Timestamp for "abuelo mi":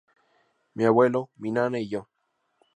0.85-1.49